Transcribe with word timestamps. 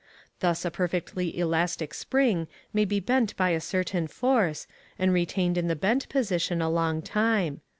Thus 0.39 0.65
a 0.65 0.71
perfectly 0.71 1.37
elastic 1.37 1.93
spring 1.93 2.47
may 2.73 2.85
be 2.85 2.99
bent 2.99 3.37
by 3.37 3.51
a 3.51 3.61
certain 3.61 4.07
force, 4.07 4.65
and 4.97 5.13
retained 5.13 5.59
in 5.59 5.67
the 5.67 5.75
bent 5.75 6.09
position 6.09 6.59
a 6.59 6.71
long 6.71 7.03
time. 7.03 7.61